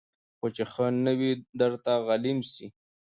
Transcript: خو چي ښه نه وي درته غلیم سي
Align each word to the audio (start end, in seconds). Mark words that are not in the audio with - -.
خو 0.37 0.45
چي 0.55 0.63
ښه 0.71 0.85
نه 1.05 1.13
وي 1.19 1.31
درته 1.59 1.91
غلیم 2.07 2.39
سي 2.51 2.65